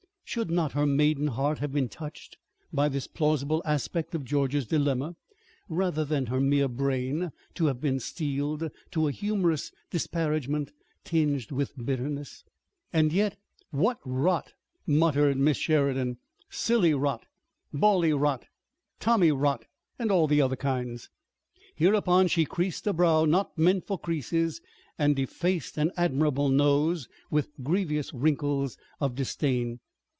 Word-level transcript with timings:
Should 0.23 0.49
not 0.49 0.71
her 0.71 0.85
maiden 0.85 1.27
heart 1.27 1.59
have 1.59 1.73
been 1.73 1.89
touched 1.89 2.37
by 2.71 2.87
this 2.87 3.05
plausible 3.05 3.61
aspect 3.65 4.15
of 4.15 4.23
George's 4.23 4.65
dilemma, 4.65 5.17
rather 5.67 6.05
than 6.05 6.27
her 6.27 6.39
mere 6.39 6.69
brain 6.69 7.33
to 7.55 7.65
have 7.65 7.81
been 7.81 7.99
steeled 7.99 8.71
to 8.91 9.07
a 9.09 9.11
humorous 9.11 9.73
disparagement 9.89 10.71
tinged 11.03 11.51
with 11.51 11.73
bitterness? 11.75 12.45
And 12.93 13.11
yet, 13.11 13.35
"What 13.71 13.99
rot!" 14.05 14.53
muttered 14.87 15.35
Miss 15.35 15.57
Sheridan, 15.57 16.15
"silly 16.49 16.93
rot, 16.93 17.25
bally 17.73 18.13
rot, 18.13 18.45
tommy 19.01 19.33
rot, 19.33 19.65
and 19.99 20.09
all 20.13 20.27
the 20.27 20.39
other 20.41 20.55
kinds!" 20.55 21.09
Hereupon 21.75 22.29
she 22.29 22.45
creased 22.45 22.87
a 22.87 22.93
brow 22.93 23.25
not 23.25 23.57
meant 23.57 23.85
for 23.85 23.99
creases 23.99 24.61
and 24.97 25.13
defaced 25.13 25.77
an 25.77 25.91
admirable 25.97 26.47
nose 26.47 27.09
with 27.29 27.49
grievous 27.61 28.13
wrinkles 28.13 28.77
of 29.01 29.13
disdain. 29.13 29.81